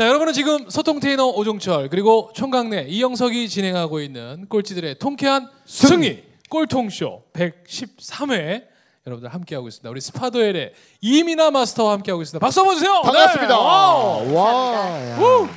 [0.00, 7.24] 자, 여러분은 지금 소통 테이너 오종철 그리고 총각네 이영석이 진행하고 있는 꼴찌들의 통쾌한 승리 꼴통쇼
[7.34, 8.64] 113회
[9.06, 9.90] 여러분들 함께하고 있습니다.
[9.90, 10.72] 우리 스파더엘의
[11.02, 12.42] 이민아 마스터와 함께하고 있습니다.
[12.42, 13.02] 박수 한번 주세요.
[13.02, 13.54] 반갑습니다.
[13.54, 13.62] 네.
[13.62, 14.32] 와우.
[14.32, 15.10] 와.
[15.10, 15.18] 야.
[15.20, 15.48] 우.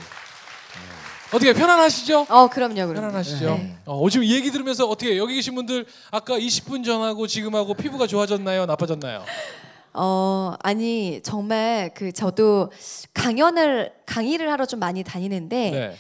[1.29, 2.25] 어떻게 편안하시죠?
[2.27, 2.93] 어 그럼요 그럼요.
[2.95, 3.45] 편안하시죠?
[3.45, 3.77] 네.
[3.85, 8.65] 어, 지금 이 얘기 들으면서 어떻게 여기 계신 분들 아까 20분 전하고 지금하고 피부가 좋아졌나요?
[8.65, 9.23] 나빠졌나요?
[9.93, 12.71] 어 아니 정말 그 저도
[13.13, 15.95] 강연을 강의를 하러 좀 많이 다니는데 네.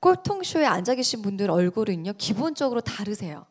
[0.00, 3.46] 꼴통쇼에 앉아 계신 분들 얼굴은요 기본적으로 다르세요.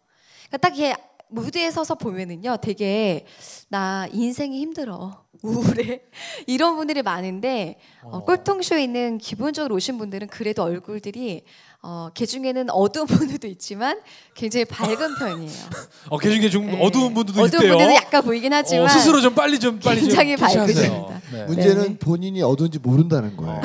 [0.48, 0.96] 그러니까 딱 이게
[1.30, 3.26] 무대에 서서 보면은요 되게
[3.70, 6.02] 나 인생이 힘들어 우울해
[6.48, 8.26] 이런 분들이 많은데 어, 어.
[8.26, 11.44] 꼴통쇼에 있는 기본적으로 오신 분들은 그래도 얼굴들이
[11.82, 14.02] 어, 개 중에는 어두운 분들도 있지만
[14.34, 15.52] 굉장히 밝은 편이에요.
[16.10, 16.78] 어, 개중에 좀 네.
[16.82, 17.78] 어두운 분들도 어두운 있대요.
[17.78, 20.46] 분들은 약간 보이긴 하지만 어, 스스로 좀 빨리 좀 빨리 굉장히 좀.
[20.46, 21.22] 밝으십니다.
[21.32, 21.46] 네.
[21.46, 21.98] 문제는 네.
[21.98, 23.62] 본인이 어두운지 모른다는 거예요.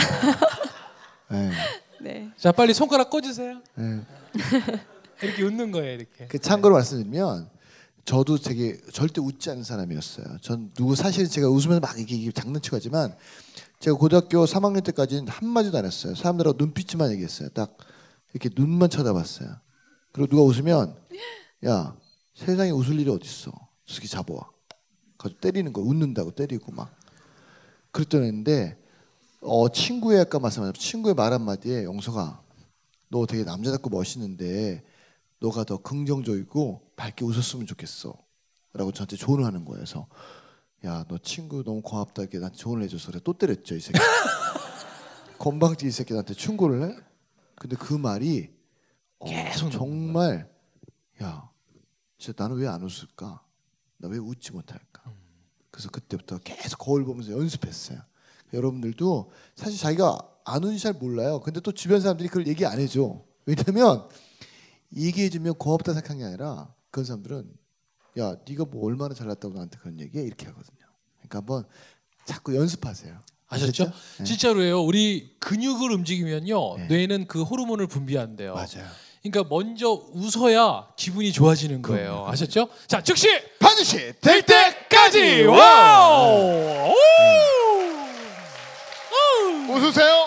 [1.31, 1.51] 네.
[2.01, 2.29] 네.
[2.37, 3.61] 자 빨리 손가락 꽂으세요.
[3.75, 4.01] 네.
[5.23, 6.27] 이렇게 웃는 거예요 이렇게.
[6.29, 7.49] 그 참고로 말씀드리면
[8.05, 10.39] 저도 되게 절대 웃지 않는 사람이었어요.
[10.43, 13.17] 전 누구 사실 제가 웃으면서 막 이렇게 장난치고 하지만
[13.81, 16.15] 제가 고등학교 3학년 때까지는 한 마디도 안 했어요.
[16.15, 17.49] 사람들하고 눈빛만 얘기했어요.
[17.51, 17.77] 딱
[18.33, 19.57] 이렇게 눈만 쳐다봤어요.
[20.13, 20.97] 그리고 누가 웃으면
[21.67, 21.97] 야
[22.35, 23.53] 세상에 웃을 일이 어딨어.
[23.87, 24.51] 저기 잡아와.
[25.17, 26.95] 가지고 때리는 거 웃는다고 때리고 막
[27.91, 28.43] 그랬더니
[29.41, 32.43] 어 친구의 아까 말씀하신 친구의 말 한마디에 영석아
[33.09, 34.83] 너 되게 남자답고 멋있는데
[35.45, 38.15] 너가 더 긍정적이고 밝게 웃었으면 좋겠어.
[38.73, 39.85] 라고 저한테 조언을 하는 거예요.
[39.85, 40.09] 그래서
[40.87, 42.23] 야, 너 친구 너무 고맙다.
[42.23, 43.21] 이렇게 나한테 조언을 해줘서 그래.
[43.23, 43.99] 또 때렸죠, 이 새끼.
[45.39, 46.97] 건방지 이 새끼 나한테 충고를 해?
[47.57, 48.51] 근데 그 말이
[49.19, 50.51] 어, 계속 정말
[51.23, 51.51] 야,
[52.19, 53.43] 진짜 나는 왜 안 웃을까?
[53.99, 55.03] 나 왜 웃지 못할까?
[55.71, 58.01] 그래서 그때부터 계속 거울 보면서 연습했어요.
[58.53, 61.41] 여러분들도 사실 자기가 안 웃는지 잘 몰라요.
[61.41, 63.23] 근데 또 주변 사람들이 그걸 얘기 안 해줘.
[63.47, 64.09] 왜냐면
[64.97, 67.51] 얘기해주면 고맙다 생각한 게 아니라 그런 사람들은
[68.19, 70.87] 야 네가 뭐 얼마나 잘났다고 나한테 그런 얘기해 이렇게 하거든요.
[71.19, 71.65] 그러니까 한번
[72.25, 73.19] 자꾸 연습하세요.
[73.49, 73.93] 아셨죠?
[74.19, 74.25] 네.
[74.25, 74.83] 진짜로예요.
[74.83, 76.87] 우리 근육을 움직이면요 네.
[76.87, 78.55] 뇌는 그 호르몬을 분비한대요.
[78.55, 78.89] 맞아요.
[79.23, 82.11] 그러니까 먼저 웃어야 기분이 좋아지는 거예요.
[82.13, 82.29] 그럼요.
[82.29, 82.69] 아셨죠?
[82.87, 83.29] 자 즉시
[83.59, 86.91] 반드시 될 때까지 와우.
[86.91, 86.95] 오!
[89.73, 90.24] 웃으세요.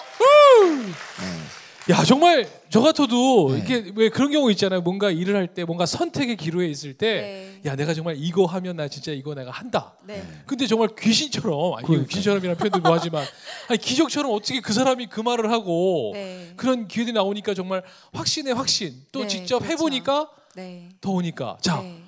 [1.90, 3.58] 야 정말 저 같아도 네.
[3.60, 4.82] 이렇게 왜 그런 경우 있잖아요.
[4.82, 7.70] 뭔가 일을 할 때 뭔가 선택의 기로에 있을 때, 네.
[7.70, 9.94] 야 내가 정말 이거 하면 나 진짜 이거 내가 한다.
[10.06, 10.22] 네.
[10.46, 12.08] 근데 정말 귀신처럼 아니 그러니까요.
[12.08, 13.26] 귀신처럼이라는 표현도 뭐하지만
[13.70, 16.52] 아니 기적처럼 어떻게 그 사람이 그 말을 하고 네.
[16.58, 17.82] 그런 기회들이 나오니까 정말
[18.12, 19.72] 확신의 확신 또 네, 직접 그렇죠.
[19.74, 20.90] 해보니까 네.
[21.00, 22.02] 더 오니까 자 네.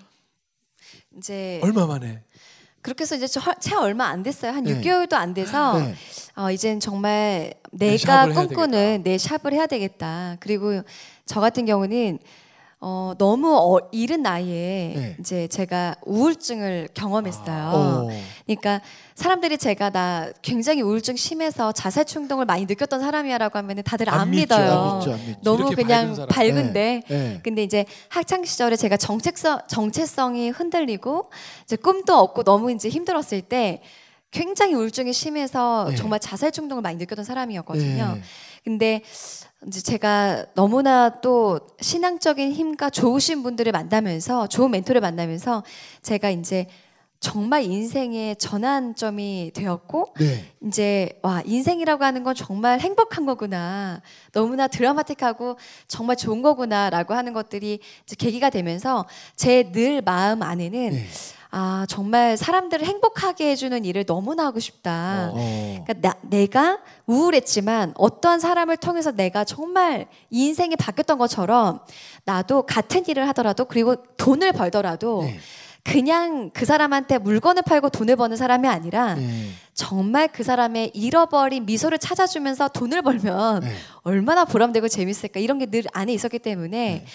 [1.18, 2.22] 이제 얼마 만에
[2.82, 4.52] 그렇게 해서 이제 저- 채 얼마 안 됐어요.
[4.52, 4.80] 한 네.
[4.82, 5.96] 6개월도 안 돼서 네.
[6.36, 10.38] 어, 이젠 정말 내 내가 꿈꾸는 내 샵을 해야 되겠다.
[10.40, 10.82] 그리고
[11.26, 12.20] 저 같은 경우는
[12.82, 15.16] 어, 너무 어, 이른 나이에 네.
[15.20, 17.72] 이제 제가 우울증을 경험했어요.
[17.74, 18.10] 어.
[18.46, 18.80] 그러니까
[19.16, 24.30] 사람들이 제가 나 굉장히 우울증 심해서 자살 충동을 많이 느꼈던 사람이야라고 하면 다들 안, 안
[24.32, 24.72] 믿어요.
[24.72, 25.40] 안 믿죠, 안 믿죠.
[25.44, 26.28] 너무 그냥 밝은.
[26.30, 27.40] 밝은데 네.
[27.44, 31.30] 근데 이제 학창 시절에 제가 정체성 정체성이 흔들리고
[31.66, 33.82] 이제 꿈도 없고 너무 이제 힘들었을 때
[34.32, 35.96] 굉장히 우울증이 심해서 네.
[35.96, 38.14] 정말 자살 충동을 많이 느꼈던 사람이었거든요.
[38.16, 38.22] 네.
[38.64, 39.02] 근데
[39.68, 45.64] 이제 제가 너무나 또 신앙적인 힘과 좋으신 분들을 만나면서 좋은 멘토를 만나면서
[46.02, 46.68] 제가 이제
[47.20, 50.46] 정말 인생의 전환점이 되었고 네.
[50.66, 54.02] 이제 와 인생이라고 하는 건 정말 행복한 거구나
[54.32, 55.58] 너무나 드라마틱하고
[55.90, 61.06] 정말 좋은 거구나라고 하는 것들이 이제 계기가 되면서 제 늘 마음 안에는 네.
[61.52, 65.32] 아 정말 사람들을 행복하게 해주는 일을 너무나 하고 싶다.
[65.34, 65.84] 어.
[65.86, 71.80] 그러니까 나, 내가 우울했지만 어떠한 사람을 통해서 내가 정말 이 인생이 바뀌었던 것처럼
[72.26, 75.40] 나도 같은 일을 하더라도 그리고 돈을 벌더라도 네.
[75.84, 79.50] 그냥 그 사람한테 물건을 팔고 돈을 버는 사람이 아니라 네.
[79.74, 83.74] 정말 그 사람의 잃어버린 미소를 찾아주면서 돈을 벌면 네.
[84.04, 87.06] 얼마나 보람되고 재밌을까 이런 게 늘 안에 있었기 때문에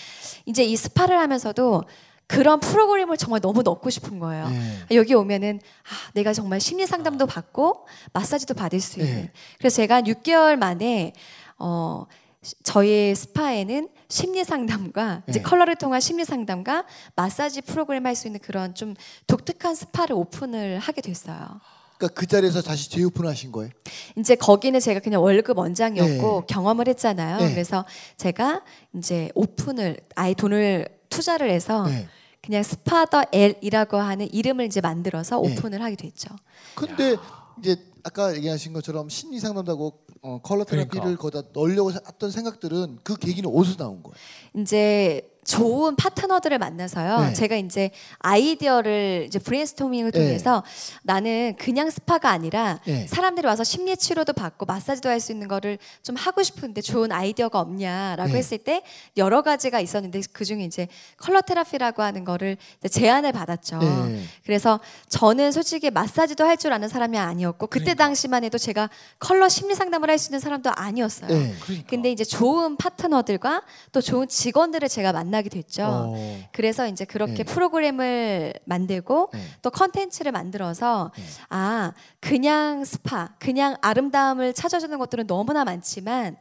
[0.46, 1.84] 이제 이 스파를 하면서도
[2.26, 4.48] 그런 프로그램을 정말 너무 넣고 싶은 거예요.
[4.48, 4.78] 네.
[4.92, 9.14] 여기 오면은 아, 내가 정말 심리 상담도 받고 마사지도 받을 수 있는.
[9.24, 9.32] 네.
[9.58, 11.12] 그래서 제가 한 6개월 만에
[11.58, 12.06] 어
[12.42, 15.42] 시- 저희 스파에는 심리 상담과 이제 네.
[15.42, 16.84] 컬러를 통한 심리 상담과
[17.16, 18.94] 마사지 프로그램 할 수 있는 그런 좀
[19.26, 21.60] 독특한 스파를 오픈을 하게 됐어요.
[21.98, 23.70] 그러니까 그 자리에서 다시 재오픈하신 거예요.
[24.18, 26.46] 이제 거기는 제가 그냥 월급 원장이었고 네.
[26.48, 27.38] 경험을 했잖아요.
[27.38, 27.50] 네.
[27.50, 27.84] 그래서
[28.16, 28.62] 제가
[28.96, 32.08] 이제 오픈을 아예 돈을 투자를 해서 네.
[32.42, 35.52] 그냥 스파더 L이라고 하는 이름을 이제 만들어서 네.
[35.52, 36.34] 오픈을 하게 됐죠.
[36.74, 37.16] 근데
[37.58, 41.22] 이제 아까 얘기하신 것처럼 심리 상담하고 어, color therapy를 그러니까.
[41.22, 44.16] 거기다 넣으려고 했던 생각들은 그 계기는 어디서 나온 거예요?
[44.56, 47.20] 이제 좋은 파트너들을 만나서요.
[47.20, 47.32] 네.
[47.34, 50.18] 제가 이제 아이디어를 이제 브레인스토밍을 네.
[50.18, 50.62] 통해서
[51.02, 53.06] 나는 그냥 스파가 아니라 네.
[53.06, 57.58] 사람들이 와서 심리 치료도 받고 마사지도 할 수 있는 거를 좀 하고 싶은데 좋은 아이디어가
[57.60, 58.38] 없냐라고 네.
[58.38, 58.82] 했을 때
[59.16, 62.56] 여러 가지가 있었는데 그 중에 이제 color therapy라고 하는 거를
[62.90, 63.78] 제안을 받았죠.
[63.78, 64.22] 네.
[64.44, 68.04] 그래서 저는 솔직히 마사지도 할 줄 아는 사람이 아니었고 그때 그러니까.
[68.04, 68.88] 당시만 해도 제가
[69.18, 71.28] 컬러 심리 상담을 할 수 있는 사람도 아니었어요.
[71.28, 71.54] 네.
[71.60, 71.86] 그러니까.
[71.90, 73.62] 근데 이제 좋은 파트너들과
[73.92, 75.84] 또 좋은 직원들을 제가 만나 게 됐죠.
[75.84, 76.40] 어.
[76.52, 77.44] 그래서 이제 그렇게 네.
[77.44, 79.40] 프로그램을 만들고 네.
[79.62, 81.22] 또 컨텐츠를 만들어서 네.
[81.48, 86.36] 아 그냥 스파, 그냥 아름다움을 찾아주는 것들은 너무나 많지만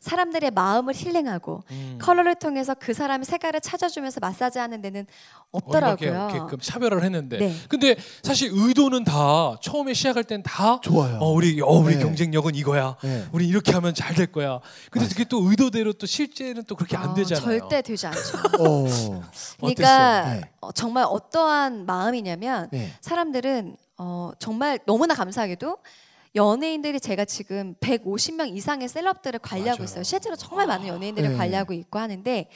[0.00, 1.98] 사람들의 마음을 힐링하고 음.
[2.00, 5.06] 컬러를 통해서 그 사람의 색깔을 찾아주면서 마사지하는 데는
[5.50, 6.28] 없더라고요.
[6.30, 7.54] 이렇게끔 차별을 했는데 네.
[7.68, 11.18] 근데 사실 의도는 다 처음에 시작할 땐 다 좋아요.
[11.18, 12.02] 어, 우리 어, 우리 네.
[12.02, 12.96] 경쟁력은 이거야.
[13.02, 13.26] 네.
[13.32, 14.58] 우리 이렇게 하면 잘 될 거야.
[14.90, 17.44] 근데 그게 또 의도대로 또 실제는 또 그렇게 안 어, 되잖아요.
[17.60, 18.38] 절대 되지 않죠.
[18.58, 18.86] 어.
[19.58, 20.34] 그러니까?
[20.34, 20.40] 네.
[20.60, 22.92] 어, 정말 어떠한 마음이냐면 네.
[23.00, 25.76] 사람들은 어, 정말 너무나 감사하게도
[26.34, 29.84] 연예인들이 제가 지금 150명 이상의 셀럽들을 관리하고 맞아요.
[29.84, 30.02] 있어요.
[30.02, 31.36] 실제로 정말 많은 연예인들을 네.
[31.36, 32.48] 관리하고 있고 하는데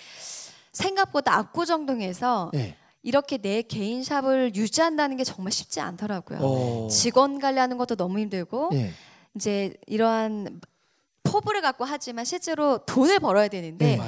[0.72, 2.76] 생각보다 압구정동에서 네.
[3.02, 6.38] 이렇게 내 개인 샵을 유지한다는 게 정말 쉽지 않더라고요.
[6.40, 6.88] 어.
[6.88, 8.92] 직원 관리하는 것도 너무 힘들고 네.
[9.34, 10.60] 이제 이러한
[11.24, 14.02] 포부를 갖고 하지만 실제로 돈을 벌어야 되는데 네.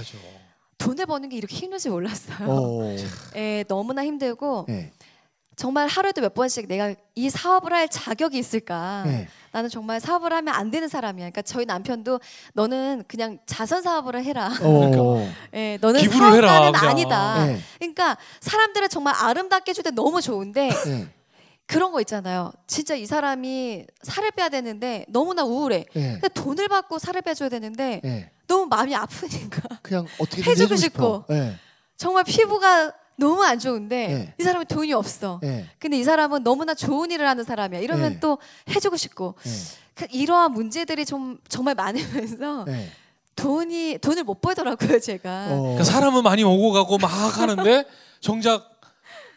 [0.78, 2.48] 돈을 버는 게 이렇게 힘든지 몰랐어요.
[2.48, 2.96] 어.
[3.36, 4.92] 예, 너무나 힘들고 네.
[5.56, 9.04] 정말 하루에도 몇 번씩 내가 이 사업을 할 자격이 있을까?
[9.06, 9.28] 네.
[9.52, 11.24] 나는 정말 사업을 하면 안 되는 사람이야.
[11.26, 12.20] 그러니까 저희 남편도
[12.54, 14.50] 너는 그냥 자선 사업을 해라.
[14.62, 15.32] 어.
[15.54, 16.74] 예, 너는 사업가는.
[16.74, 17.46] 아니다.
[17.46, 17.60] 네.
[17.78, 21.08] 그러니까 사람들을 정말 아름답게 해줄 때 너무 좋은데 네.
[21.66, 22.52] 그런 거 있잖아요.
[22.66, 25.86] 진짜 이 사람이 살을 빼야 되는데 너무나 우울해.
[25.94, 26.12] 네.
[26.20, 28.30] 근데 돈을 받고 살을 빼줘야 되는데 네.
[28.46, 31.24] 너무 마음이 아프니까 그냥 어떻게 해주고 싶고.
[31.28, 31.56] 네.
[31.96, 34.34] 정말 피부가 너무 안 좋은데 네.
[34.38, 35.38] 이 사람은 돈이 없어.
[35.42, 35.66] 네.
[35.78, 37.80] 근데 이 사람은 너무나 좋은 일을 하는 사람이야.
[37.80, 38.20] 이러면 네.
[38.20, 38.38] 또
[38.68, 39.50] 해주고 싶고 네.
[39.94, 42.90] 그 이러한 문제들이 좀 정말 많으면서 네.
[43.36, 45.48] 돈이 돈을 못 벌더라고요 제가.
[45.50, 45.60] 어.
[45.60, 47.84] 그러니까 사람은 많이 오고 가고 막 하는데
[48.20, 48.70] 정작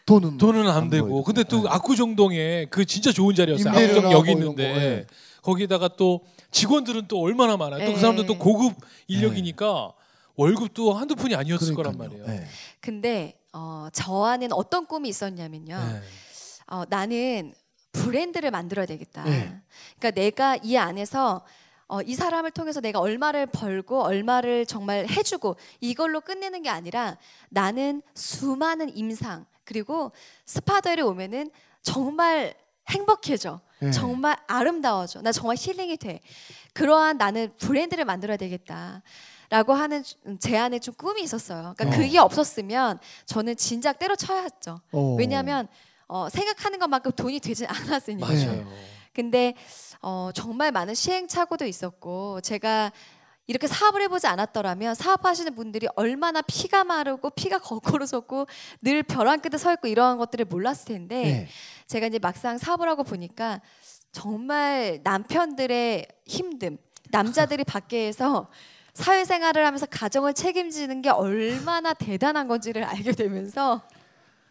[0.06, 1.24] 돈은 돈은 안, 안 되고 보이고.
[1.24, 1.68] 근데 또 네.
[1.68, 3.68] 압구정동에 그 진짜 좋은 자리였어요.
[3.68, 5.06] 압구정 여기 뭐 이런 있는데 거, 네.
[5.42, 7.80] 거기다가 또 직원들은 또 얼마나 많아요.
[7.80, 7.92] 또 네.
[7.94, 8.74] 그 사람들 또 고급
[9.08, 9.92] 인력이니까
[10.36, 12.24] 월급도 한두 푼이 아니었을 거란 그러니까요.
[12.24, 12.40] 말이에요.
[12.40, 12.46] 네.
[12.80, 15.76] 근데 어, 저 안에는 어떤 꿈이 있었냐면요.
[15.76, 16.02] 네.
[16.68, 17.54] 어, 나는
[17.92, 19.24] 브랜드를 만들어야 되겠다.
[19.24, 19.60] 네.
[19.98, 21.44] 그러니까 내가 이 안에서
[21.86, 27.16] 어, 이 사람을 통해서 내가 얼마를 벌고 얼마를 정말 해주고 이걸로 끝내는 게 아니라
[27.48, 30.12] 나는 수많은 임상 그리고
[30.44, 31.50] 스파더에 오면은
[31.82, 32.54] 정말
[32.90, 33.60] 행복해져.
[33.80, 33.90] 네.
[33.90, 35.22] 정말 아름다워져.
[35.22, 36.20] 나 정말 힐링이 돼.
[36.72, 39.02] 그러한 나는 브랜드를 만들어야 되겠다.
[39.50, 40.04] 라고 하는
[40.40, 41.74] 제 안에 좀 꿈이 있었어요.
[41.76, 41.98] 그러니까 어.
[41.98, 44.80] 그게 없었으면 저는 진작 때려쳐야 했죠.
[44.92, 45.16] 어.
[45.18, 45.68] 왜냐하면
[46.06, 48.26] 어, 생각하는 것만큼 돈이 되지 않았으니까.
[48.26, 48.66] 맞아요.
[49.14, 49.54] 근데
[50.00, 52.92] 어, 정말 많은 시행착오도 있었고 제가
[53.46, 58.46] 이렇게 사업을 해보지 않았더라면 사업하시는 분들이 얼마나 피가 마르고 피가 거꾸로 섰고
[58.82, 61.48] 늘 벼랑 끝에 서 있고 이러한 것들을 몰랐을 텐데 네.
[61.86, 63.62] 제가 이제 막상 사업을 하고 보니까
[64.12, 66.78] 정말 남편들의 힘듦,
[67.10, 68.50] 남자들이 밖에서
[68.98, 73.80] 사회생활을 하면서 가정을 책임지는 게 얼마나 대단한 건지를 알게 되면서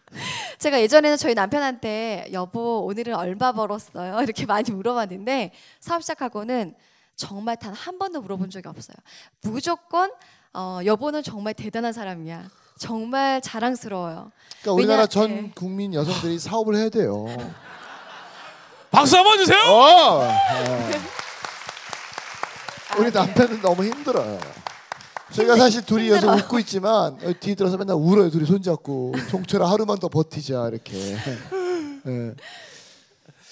[0.59, 5.51] 제가 예전에는 저희 남편한테 여보 오늘은 얼마 벌었어요 이렇게 많이 물어봤는데
[5.81, 6.75] 사업 시작하고는
[7.17, 8.95] 정말 단 한 번도 물어본 적이 없어요.
[9.41, 10.11] 무조건
[10.53, 12.47] 어, 여보는 정말 대단한 사람이야.
[12.79, 14.31] 정말 자랑스러워요.
[14.61, 15.51] 그러니까 우리나라 왜냐- 전 네.
[15.55, 17.25] 국민 여성들이 사업을 해야 돼요.
[18.91, 19.59] 박수 한번 주세요.
[19.59, 20.21] 어!
[20.21, 20.91] 네.
[22.99, 24.39] 우리 남편은 너무 힘들어요.
[25.33, 26.45] 저희가 사실 둘이 여기서 힘들어요.
[26.45, 28.29] 웃고 있지만 뒤에 들어서 맨날 울어요.
[28.29, 30.93] 둘이 손잡고 종철아 하루만 더 버티자 이렇게.
[32.05, 32.33] 네.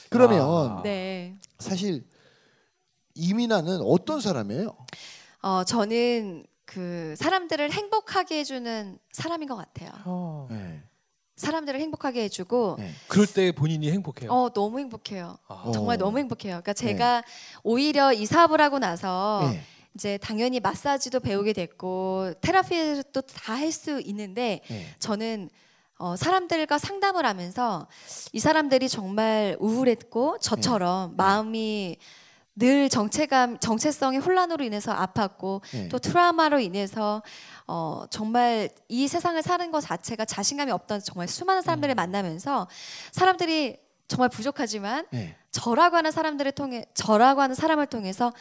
[0.09, 0.81] 그러면 아.
[0.83, 1.35] 네.
[1.59, 2.05] 사실
[3.15, 4.75] 이민아는 어떤 사람이에요?
[5.41, 9.91] 어, 저는 그 사람들을 행복하게 해주는 사람인 것 같아요.
[10.05, 10.47] 어.
[10.49, 10.81] 네.
[11.35, 12.91] 사람들을 행복하게 해주고 네.
[13.07, 14.31] 그럴 때 본인이 행복해요.
[14.31, 15.37] 어 너무 행복해요.
[15.47, 15.71] 아.
[15.73, 16.05] 정말 어.
[16.05, 16.51] 너무 행복해요.
[16.61, 17.23] 그러니까 제가
[17.63, 19.61] 오히려 이 사업을 하고 나서 네.
[19.95, 24.85] 이제 당연히 마사지도 배우게 됐고 테라피도 다 할 수 있는데 네.
[24.99, 25.49] 저는
[25.97, 27.87] 어, 사람들과 상담을 하면서
[28.33, 31.15] 이 사람들이 정말 우울했고 저처럼 네.
[31.15, 31.97] 마음이
[32.55, 35.89] 늘 정체감, 정체성의 혼란으로 인해서 아팠고 네.
[35.89, 37.21] 또 트라우마로 인해서
[37.67, 41.95] 어, 정말 이 세상을 사는 것 자체가 자신감이 없던 정말 수많은 사람들을 음.
[41.95, 42.67] 만나면서
[43.11, 45.35] 사람들이 정말 부족하지만 네.
[45.51, 48.31] 저라고 하는 사람들을 통해 저라고 하는 사람을 통해서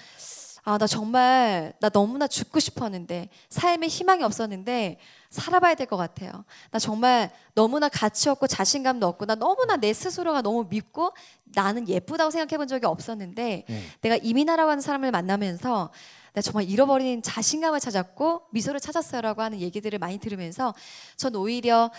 [0.67, 6.45] 아 나 정말 나 너무나 죽고 싶었는데 삶에 희망이 없었는데 살아봐야 될 것 같아요.
[6.71, 11.13] 나 정말 너무나 가치 없고 자신감도 없고 나 너무나 내 스스로가 너무 밉고
[11.55, 13.83] 나는 예쁘다고 생각해 본 적이 없었는데 네.
[14.01, 15.91] 내가 이민아라고 하는 사람을 만나면서
[16.35, 20.75] 내가 정말 잃어버린 자신감을 찾았고 미소를 찾았어요라고 하는 얘기들을 많이 들으면서
[21.17, 21.91] 전 오히려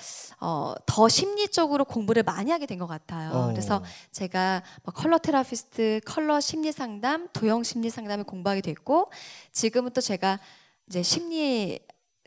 [0.41, 3.31] 어, 더 심리적으로 공부를 많이 하게 된 것 같아요.
[3.31, 3.47] 어.
[3.47, 9.09] 그래서 제가 뭐 color therapist, 컬러 심리 상담, 도형 심리 상담을 공부하게 됐고
[9.53, 10.39] 지금은 또 제가
[10.89, 11.79] 이제 심리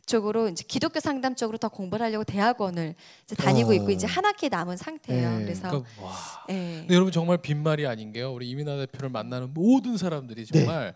[0.07, 3.75] 쪽으로 이제 기독교 상담 쪽으로 더 공부를 하려고 대학원을 이제 다니고 어.
[3.75, 5.37] 있고 이제 한 학기 남은 상태예요.
[5.41, 5.45] 네.
[5.45, 6.45] 그래서 그러니까.
[6.47, 8.33] 근데 여러분 정말 빈말이 아닌 게요.
[8.33, 10.59] 우리 이민아 대표를 만나는 모든 사람들이 네.
[10.65, 10.95] 정말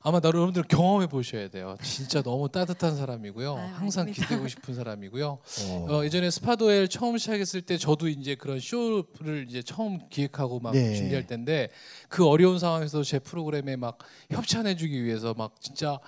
[0.00, 1.76] 아마 나 여러분들 경험해 보셔야 돼요.
[1.82, 3.56] 진짜 너무 따뜻한 사람이고요.
[3.56, 4.28] 아유, 항상 아닙니다.
[4.28, 5.26] 기대고 싶은 사람이고요.
[5.28, 5.86] 어.
[5.90, 10.94] 어, 예전에 스파도엘 처음 시작했을 때 저도 이제 그런 쇼를 이제 처음 기획하고 막 네.
[10.94, 11.68] 준비할 때인데
[12.08, 13.98] 그 어려운 상황에서 제 프로그램에 막
[14.30, 15.98] 협찬해 주기 위해서 막 진짜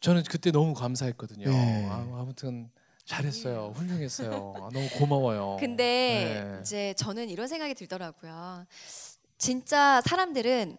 [0.00, 1.50] 저는 그때 너무 감사했거든요.
[1.50, 1.88] 네.
[1.90, 2.70] 아, 아무튼
[3.04, 3.72] 잘했어요.
[3.74, 4.54] 훌륭했어요.
[4.56, 5.56] 아, 너무 고마워요.
[5.58, 6.58] 근데 네.
[6.60, 8.64] 이제 저는 이런 생각이 들더라고요.
[9.36, 10.78] 진짜 사람들은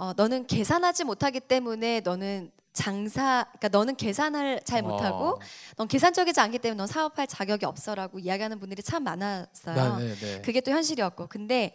[0.00, 5.38] 어, 너는 계산하지 못하기 때문에 너는 장사, 그러니까 너는 계산을 잘 못하고 어.
[5.76, 9.98] 넌 계산적이지 않기 때문에 넌 사업할 자격이 없어라고 이야기하는 분들이 참 많았어요.
[9.98, 10.40] 네, 네, 네.
[10.40, 11.74] 그게 또 현실이었고, 근데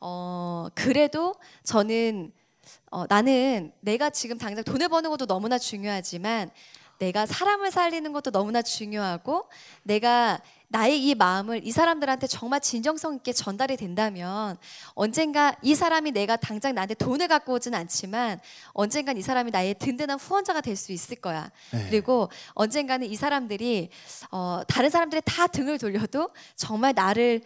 [0.00, 2.32] 어 그래도 저는
[2.90, 6.50] 어, 나는 내가 지금 당장 돈을 버는 것도 너무나 중요하지만
[6.98, 9.48] 내가 사람을 살리는 것도 너무나 중요하고
[9.84, 10.40] 내가
[10.72, 14.56] 나의 이 마음을 이 사람들한테 정말 진정성 있게 전달이 된다면
[14.94, 18.38] 언젠가 이 사람이 내가 당장 나한테 돈을 갖고 오진 않지만
[18.72, 21.50] 언젠간 이 사람이 나의 든든한 후원자가 될 수 있을 거야.
[21.72, 21.86] 네.
[21.90, 23.90] 그리고 언젠가는 이 사람들이
[24.30, 27.42] 어, 다른 사람들이 다 등을 돌려도 정말 나를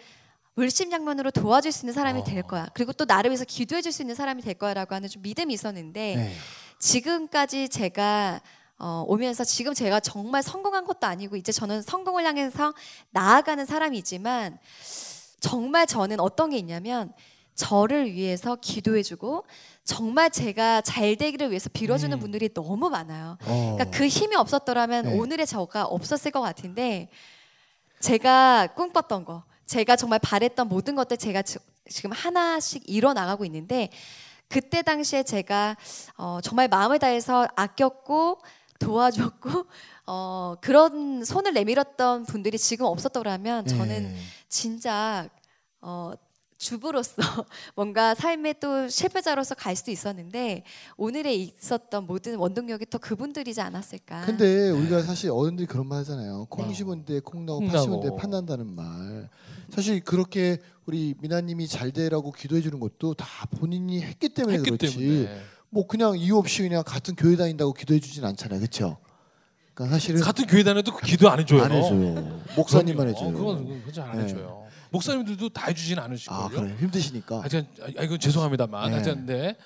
[0.57, 2.69] 물심양면으로 도와줄 수 있는 사람이 될 거야.
[2.75, 6.15] 그리고 또 나를 위해서 기도해 줄 수 있는 사람이 될 거야라고 하는 좀 믿음이 있었는데
[6.17, 6.35] 네.
[6.79, 8.41] 지금까지 제가
[8.79, 12.75] 어, 오면서 지금 제가 정말 성공한 것도 아니고 이제 저는 성공을 향해서
[13.11, 14.59] 나아가는 사람이지만
[15.41, 17.13] 정말 저는 어떤 게 있냐면
[17.55, 19.45] 저를 위해서 기도해주고
[19.85, 22.21] 정말 제가 잘 되기를 위해서 빌어주는 음.
[22.21, 23.37] 분들이 너무 많아요.
[23.45, 23.75] 어.
[23.77, 25.19] 그러니까 그 힘이 없었더라면 네.
[25.19, 27.11] 오늘의 저가 없었을 것 같은데
[28.01, 33.89] 제가 꿈꿨던 거, 제가 정말 바랬던 모든 것들 제가 지- 지금 하나씩 이뤄 나가고 있는데
[34.49, 35.77] 그때 당시에 제가
[36.17, 38.41] 어, 정말 마음을 다해서 아꼈고
[38.85, 39.51] 도와줬고
[40.07, 44.17] 어, 그런 손을 내밀었던 분들이 지금 없었더라면 저는 네.
[44.49, 45.29] 진짜
[45.81, 46.13] 어,
[46.57, 47.15] 주부로서
[47.75, 50.63] 뭔가 삶의 또 실패자로서 갈 수도 있었는데
[50.97, 54.25] 오늘에 있었던 모든 원동력이 또 그분들이지 않았을까.
[54.25, 56.47] 근데 우리가 사실 어른들이 그런 말 하잖아요.
[56.49, 58.17] 콩 심은 데 콩 나고 콩팥 심은 데 나고.
[58.17, 59.29] 팥 난다는 말.
[59.71, 64.97] 사실 그렇게 우리 미나님이 잘 되라고 기도해 주는 것도 다 본인이 했기 때문에 했기 그렇지.
[64.97, 65.41] 때문에
[65.75, 68.61] 뭐 그냥 이유 없이 그냥 같은 교회 다닌다고 기도해 주진 않잖아요.
[68.61, 68.97] 그렇죠?
[69.75, 71.63] 그러니까 사실은 같은 교회 다녀도 그 기도 안 해줘요.
[71.65, 72.41] 안 해줘요.
[72.55, 73.11] 목사님만 그럼요.
[73.11, 73.29] 해줘요.
[73.29, 74.23] 어, 그건 그건 잘안 네.
[74.23, 74.65] 해줘요.
[74.91, 76.41] 목사님들도 다 해주진 않으실걸요.
[76.41, 77.41] 아 그래 힘드시니까.
[77.41, 77.67] 하여튼
[77.99, 78.93] 아 이건 죄송합니다만 네.
[78.95, 79.57] 하여튼 네.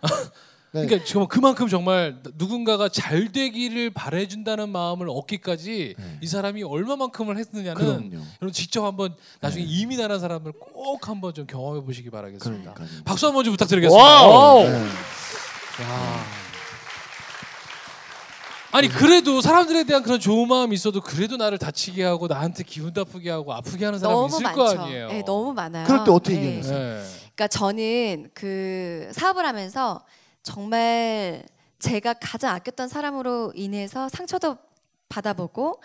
[0.72, 0.86] 네.
[0.86, 6.18] 그러니까 지금 그만큼 정말 누군가가 잘 되기를 바래준다는 마음을 얻기까지 네.
[6.22, 8.12] 이 사람이 얼마만큼을 했느냐는.
[8.40, 12.72] 여러분 직접 한번 나중에 이민하는 사람을 꼭 한번 좀 경험해 보시기 바라겠습니다.
[12.72, 13.04] 그러니까요.
[13.04, 14.22] 박수 한번 좀 부탁드리겠습니다.
[18.70, 23.30] 아니 그래도 사람들에 대한 그런 좋은 마음이 있어도 그래도 나를 다치게 하고 나한테 기분 나쁘게
[23.30, 24.56] 하고 아프게 하는 사람이 너무 있을 많죠.
[24.58, 25.08] 거 아니에요.
[25.08, 25.86] 네, 너무 많아요.
[25.86, 26.42] 그럴 때 어떻게 네.
[26.42, 26.78] 이겨내세요?
[26.78, 27.02] 네.
[27.34, 30.04] 그러니까 저는 그 사업을 하면서
[30.42, 31.44] 정말
[31.78, 34.58] 제가 가장 아꼈던 사람으로 인해서 상처도
[35.08, 35.80] 받아보고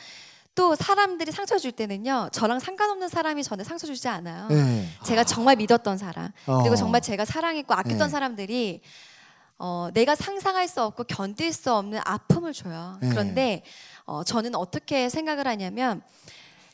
[0.55, 4.47] 또 사람들이 상처 줄 때는요 저랑 상관없는 사람이 저한테 상처 주지 않아요.
[4.49, 4.89] 네.
[5.05, 6.75] 제가 정말 믿었던 사람 그리고 어.
[6.75, 8.09] 정말 제가 사랑했고 아꼈던 네.
[8.09, 8.81] 사람들이
[9.57, 12.97] 어, 내가 상상할 수 없고 견딜 수 없는 아픔을 줘요.
[13.01, 13.09] 네.
[13.09, 13.63] 그런데
[14.05, 16.01] 어, 저는 어떻게 생각을 하냐면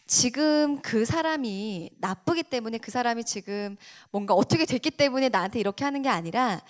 [0.07, 3.77] 지금 그 사람이 나쁘기 때문에 그 사람이 지금
[4.09, 6.61] 뭔가 어떻게 됐기 때문에 나한테 이렇게 하는 게 아니라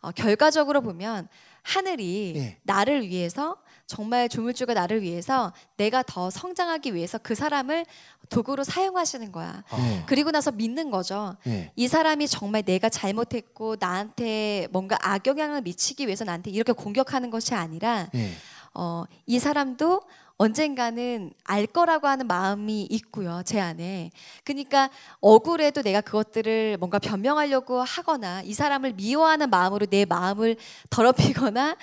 [0.00, 1.28] 어, 결과적으로 보면
[1.62, 2.58] 하늘이 예.
[2.62, 3.56] 나를 위해서
[3.86, 7.86] 정말 조물주가 나를 위해서 내가 더 성장하기 위해서 그 사람을
[8.28, 9.62] 도구로 사용하시는 거야.
[9.76, 10.02] 네.
[10.06, 11.36] 그리고 나서 믿는 거죠.
[11.44, 11.70] 네.
[11.76, 18.08] 이 사람이 정말 내가 잘못했고 나한테 뭔가 악영향을 미치기 위해서 나한테 이렇게 공격하는 것이 아니라
[18.12, 18.32] 네.
[18.74, 20.02] 어, 이 사람도
[20.38, 24.10] 언젠가는 알 거라고 하는 마음이 있고요, 제 안에.
[24.44, 24.90] 그러니까
[25.20, 30.56] 억울해도 내가 그것들을 뭔가 변명하려고 하거나 이 사람을 미워하는 마음으로 내 마음을
[30.90, 31.76] 더럽히거나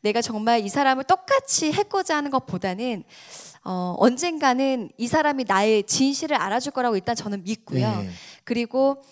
[0.00, 3.04] 내가 정말 이 사람을 똑같이 해코자 하는 것보다는
[3.64, 7.88] 어, 언젠가는 이 사람이 나의 진실을 알아줄 거라고 일단 저는 믿고요.
[8.02, 8.10] 네.
[8.44, 9.02] 그리고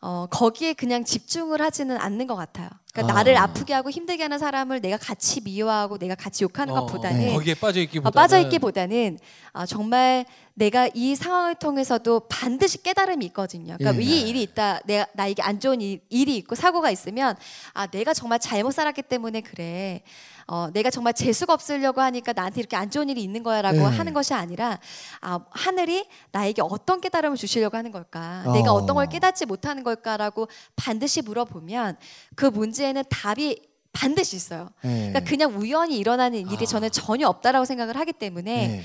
[0.00, 2.68] 어, 거기에 그냥 집중을 하지는 않는 것 같아요.
[2.92, 3.16] 그러니까 아.
[3.16, 7.54] 나를 아프게 하고 힘들게 하는 사람을 내가 같이 미워하고 내가 같이 욕하는 어, 것보다는 거기에
[7.54, 9.18] 빠져 있기보다는 어, 빠져 있기보다는
[9.54, 13.76] 아, 정말 내가 이 상황을 통해서도 반드시 깨달음이 있거든요.
[13.78, 14.06] 그러니까 예.
[14.06, 17.36] 이 일이 있다, 내가 나에게 안 좋은 일, 일이 있고 사고가 있으면
[17.72, 20.02] 아 내가 정말 잘못 살았기 때문에 그래.
[20.48, 23.82] 어, 내가 정말 재수가 없으려고 하니까 나한테 이렇게 안 좋은 일이 있는 거야라고 예.
[23.82, 24.78] 하는 것이 아니라
[25.20, 28.42] 아 하늘이 나에게 어떤 깨달음을 주시려고 하는 걸까?
[28.46, 28.52] 어.
[28.52, 31.96] 내가 어떤 걸 깨닫지 못하는 걸까라고 반드시 물어보면
[32.34, 33.60] 그 문제 에는 답이
[33.92, 34.70] 반드시 있어요.
[34.84, 34.88] 예.
[34.88, 36.66] 그러니까 그냥 우연히 일어나는 일이 아.
[36.66, 38.82] 저는 전혀 없다라고 생각을 하기 때문에 예.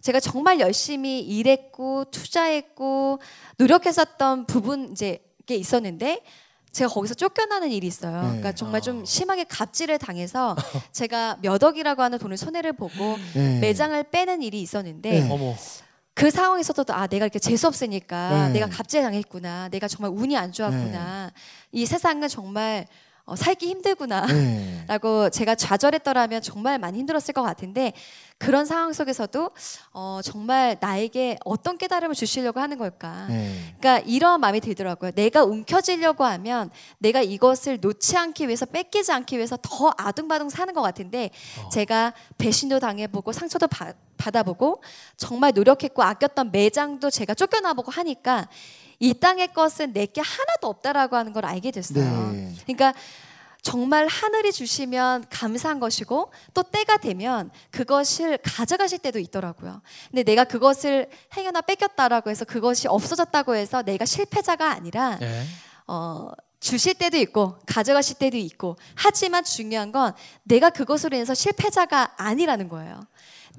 [0.00, 3.20] 제가 정말 열심히 일했고 투자했고
[3.58, 6.22] 노력했었던 부분 이제 게 있었는데
[6.72, 8.20] 제가 거기서 쫓겨나는 일이 있어요.
[8.20, 8.26] 네.
[8.26, 8.80] 그러니까 정말 아.
[8.80, 10.54] 좀 심하게 갑질을 당해서
[10.92, 13.58] 제가 몇 억이라고 하는 돈을 손해를 보고 예.
[13.58, 15.30] 매장을 빼는 일이 있었는데 네.
[15.30, 15.56] 어머
[16.14, 18.54] 그 상황에서도 아 내가 이렇게 재수 없으니까 네.
[18.54, 21.32] 내가 갑질 당했구나 내가 정말 운이 안 좋았구나
[21.72, 22.86] 이 세상은 정말
[23.28, 24.84] 어, 살기 힘들구나 예.
[24.88, 27.92] 라고 제가 좌절했더라면 정말 많이 힘들었을 것 같은데
[28.38, 29.50] 그런 상황 속에서도
[29.92, 33.74] 어, 정말 나에게 어떤 깨달음을 주시려고 하는 걸까 예.
[33.78, 35.10] 그러니까 이런 마음이 들더라고요.
[35.10, 40.80] 내가 움켜쥐려고 하면 내가 이것을 놓지 않기 위해서 뺏기지 않기 위해서 더 아둥바둥 사는 것
[40.80, 41.28] 같은데
[41.62, 41.68] 어.
[41.68, 44.82] 제가 배신도 당해보고 상처도 받- 받아보고
[45.18, 48.48] 정말 노력했고 아꼈던 매장도 제가 쫓겨나보고 하니까
[48.98, 52.32] 이 땅의 것은 내게 하나도 없다라고 하는 걸 알게 됐어요.
[52.32, 52.54] 네.
[52.64, 52.94] 그러니까
[53.62, 59.82] 정말 하늘이 주시면 감사한 것이고 또 때가 되면 그것을 가져가실 때도 있더라고요.
[60.10, 65.42] 근데 내가 그것을 행여나 뺏겼다라고 해서 그것이 없어졌다고 해서 내가 실패자가 아니라 예.
[65.86, 70.12] 어, 주실 때도 있고 가져가실 때도 있고 하지만 중요한 건
[70.44, 73.00] 내가 그것으로 인해서 실패자가 아니라는 거예요.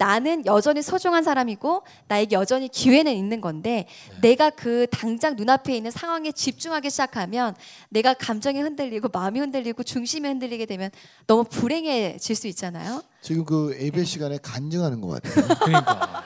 [0.03, 3.85] 나는 여전히 소중한 사람이고 나에게 여전히 기회는 있는 건데
[4.21, 7.53] 내가 그 당장 눈앞에 있는 상황에 집중하기 시작하면
[7.89, 10.89] 내가 감정이 흔들리고 마음이 흔들리고 중심이 흔들리게 되면
[11.27, 13.03] 너무 불행해질 수 있잖아요.
[13.21, 15.57] 지금 그 예배 시간에 간증하는 것 같아요.
[15.65, 16.23] 그러니까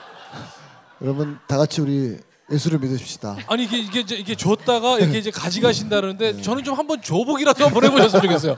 [1.02, 2.18] 여러분 다 같이 우리
[2.52, 3.38] 예수를 믿으십시다.
[3.48, 8.22] 아니 이게 이게 이제 이게 줬다가 이렇게 이제 가져가신다는데 저는 좀 한번 줘보기라도 한번 해보셨으면
[8.22, 8.58] 좋겠어요.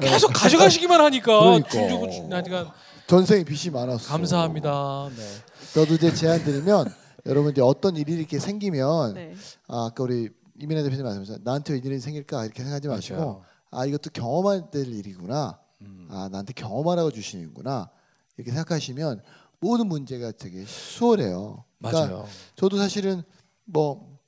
[0.00, 1.68] 계속 가져가시기만 하니까 그러니까.
[1.70, 2.74] 주고 주- 하니까
[3.08, 4.06] 전생에 빚이 많았어.
[4.10, 5.08] 감사합니다.
[5.16, 5.24] 네.
[5.72, 6.92] 저도 이제 제안 드리면
[7.24, 9.34] 여러분 이제 어떤 일이 이렇게 생기면 네.
[9.66, 10.28] 아, 아까 우리
[10.60, 11.40] 이민아 대표님 말씀하셨죠.
[11.42, 13.42] 나한테 왜 이런 일이 생길까 이렇게 생각하지 마시고 맞아요.
[13.70, 15.58] 아 이것도 경험해야 될 일이구나.
[15.80, 16.06] 음.
[16.10, 17.88] 아 나한테 경험하라고 주시는구나
[18.36, 19.22] 이렇게 생각하시면
[19.58, 21.64] 모든 문제가 되게 수월해요.
[21.78, 22.28] 그러니까 맞아요.
[22.56, 23.22] 저도 사실은
[23.64, 24.18] 뭐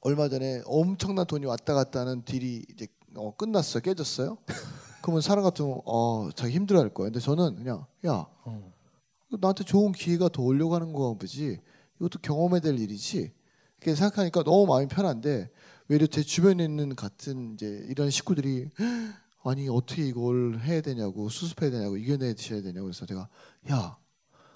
[0.00, 3.82] 얼마 전에 엄청난 돈이 왔다 갔다 하는 딜이 이제 어, 끝났어요.
[3.82, 4.38] 깨졌어요.
[5.04, 7.12] 그러면 사람 같으면 어 자기 힘들어할 거예요.
[7.12, 8.72] 근데 저는 그냥 야 어.
[9.38, 11.60] 나한테 좋은 기회가 더 오려고 하는 거가 보지
[12.00, 13.30] 이것도 경험해야 될 일이지
[13.76, 15.50] 이렇게 생각하니까 너무 마음이 편한데
[15.88, 18.70] 외려 제 주변에 있는 같은 이제 이런 식구들이
[19.44, 23.28] 아니 어떻게 이걸 해야 되냐고 수습해야 되냐고 이겨내셔야 되냐고 그래서 제가
[23.70, 23.98] 야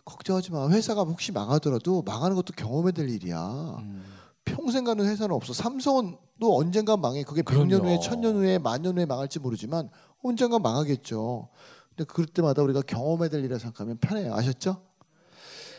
[0.06, 4.02] 걱정하지 마 회사가 혹시 망하더라도 망하는 것도 경험해야 될 일이야 음.
[4.46, 7.42] 평생 가는 회사는 없어 삼성은 또 언젠가 망해 그게.
[7.42, 9.90] 100년 후에 1000년 후에 만년 후에 망할지 모르지만
[10.22, 11.48] 언젠가 망하겠죠.
[11.90, 14.34] 근데 그럴 때마다 우리가 경험해야 될 일이라 생각하면 편해요.
[14.34, 14.82] 아셨죠?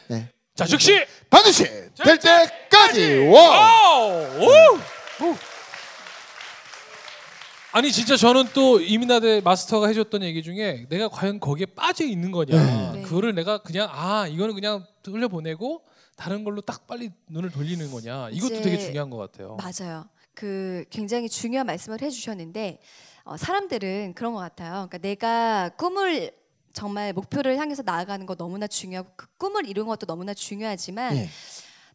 [0.09, 0.31] 네.
[0.55, 3.27] 자 즉시 반드시 될 때까지!
[3.27, 4.29] 와!
[7.71, 12.91] 아니 진짜 저는 또 이민아대 마스터가 해줬던 얘기 중에 내가 과연 거기에 빠져 있는 거냐?
[12.93, 13.01] 네.
[13.03, 15.83] 그거를 내가 그냥 아 이거는 그냥 흘려보내고
[16.15, 18.29] 다른 걸로 딱 빨리 눈을 돌리는 거냐?
[18.31, 19.55] 이것도 되게 중요한 것 같아요.
[19.57, 20.09] 맞아요.
[20.33, 22.79] 그 굉장히 중요한 말씀을 해주셨는데
[23.23, 24.87] 어, 사람들은 그런 것 같아요.
[24.89, 26.31] 그러니까 내가 꿈을
[26.73, 31.29] 정말 목표를 향해서 나아가는 거 너무나 중요하고 그 꿈을 이루는 것도 너무나 중요하지만 예.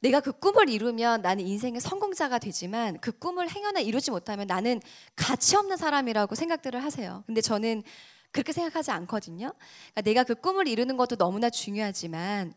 [0.01, 4.81] 내가 그 꿈을 이루면 나는 인생의 성공자가 되지만 그 꿈을 행여나 이루지 못하면 나는
[5.17, 7.23] 가치 없는 사람이라고 생각들을 하세요.
[7.27, 7.83] 근데 저는
[8.33, 9.53] 그렇게 생각하지 않거든요.
[9.93, 12.53] 그러니까 내가 그 꿈을 이루는 것도 너무나 중요하지만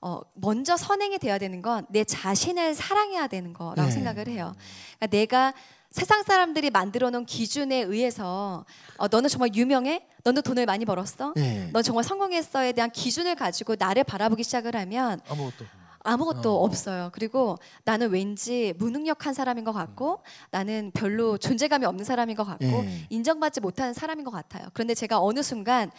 [0.00, 3.90] 어, 먼저 선행이 되어야 되는 건 내 자신을 사랑해야 되는 거라고 네.
[3.90, 4.54] 생각을 해요.
[4.98, 5.54] 그러니까 내가
[5.90, 8.64] 세상 사람들이 만들어 놓은 기준에 의해서
[8.96, 10.06] 어, 너는 정말 유명해?
[10.22, 11.34] 너는 돈을 많이 벌었어?
[11.38, 11.68] 예.
[11.72, 15.64] 넌 정말 성공했어에 대한 기준을 가지고 나를 바라보기 시작을 하면 아무것도.
[16.02, 16.64] 아무것도 어.
[16.64, 17.10] 없어요.
[17.12, 23.06] 그리고 나는 왠지 무능력한 사람인 것 같고 나는 별로 존재감이 없는 사람인 것 같고 예.
[23.10, 24.68] 인정받지 못하는 사람인 것 같아요.
[24.72, 25.90] 그런데 제가 어느 순간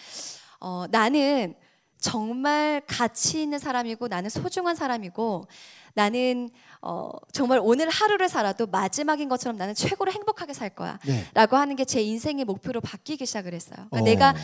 [0.61, 1.53] 어, 나는
[2.01, 5.45] 정말 가치 있는 사람이고 나는 소중한 사람이고
[5.93, 6.49] 나는
[6.81, 10.97] 어, 정말 오늘 하루를 살아도 마지막인 것처럼 나는 최고로 행복하게 살 거야.
[11.05, 11.25] 네.
[11.33, 13.87] 라고 하는 게 제 인생의 목표로 바뀌기 시작을 했어요.
[13.89, 14.01] 그러니까 어.
[14.01, 14.35] 내가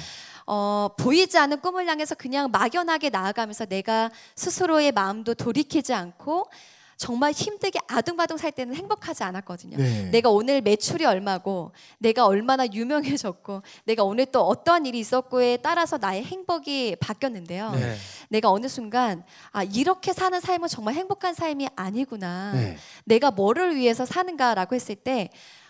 [0.46, 6.48] 어, 보이지 않는 꿈을 향해서 그냥 막연하게 나아가면서 내가 스스로의 마음도 돌이키지 않고
[6.98, 9.78] 정말 힘들게 아둥바둥 살 때는 행복하지 않았거든요.
[9.78, 10.10] 네.
[10.10, 16.24] 내가 오늘 매출이 얼마고, 내가 얼마나 유명해졌고, 내가 오늘 또 어떠한 일이 있었고에 따라서 나의
[16.24, 17.72] 행복이 바뀌었는데요.
[17.72, 17.96] 네.
[18.30, 22.54] 내가 어느 순간 아 이렇게 사는 삶은 정말 행복한 삶이 아니구나.
[22.54, 22.78] 네.
[23.06, 25.30] 내가 뭐를 위해서 사는가라고 했을 때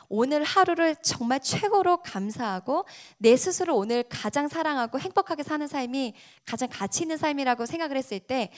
[0.09, 2.85] 오늘 하루를 정말 최고로 감사하고
[3.17, 6.13] 내 스스로 오늘 가장 사랑하고 행복하게 사는 삶이
[6.45, 8.49] 가장 가치 있는 삶이라고 생각을 했을 때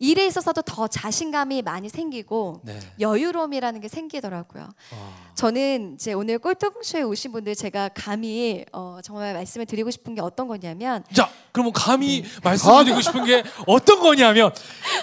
[0.00, 2.80] 일에 있어서도 더 자신감이 많이 생기고 네.
[2.98, 4.66] 여유로움이라는 게 생기더라고요.
[4.92, 5.30] 아.
[5.34, 10.48] 저는 이제 오늘 꼴통쇼에 오신 분들 제가 감히 어, 정말 말씀을 드리고 싶은 게 어떤
[10.48, 14.52] 거냐면 자, 그러면 감히 말씀드리고 싶은 게 어떤 거냐면,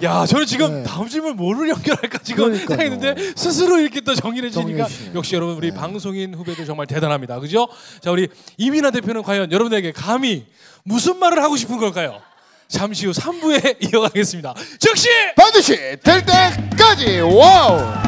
[0.02, 0.84] 야, 저는 지금 네.
[0.84, 2.68] 다음 질문 뭐를 연결할까 지금 그러니까요.
[2.78, 4.88] 생각했는데 스스로 이렇게 또 정리를 해주니까.
[5.14, 5.78] 역시 여러분 우리 네.
[5.78, 7.68] 방송인 후배들 정말 대단합니다, 그죠?
[8.02, 10.48] 자, 우리 이민아 대표는 과연 여러분에게 감히
[10.84, 12.20] 무슨 말을 하고 싶은 걸까요?
[12.68, 14.54] 잠시 후 3부에 이어가겠습니다.
[14.80, 18.07] 즉시 반드시 될 때까지 와우.